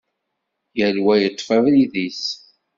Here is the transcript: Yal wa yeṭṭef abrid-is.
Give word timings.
Yal 0.77 0.97
wa 1.05 1.15
yeṭṭef 1.17 1.49
abrid-is. 1.55 2.23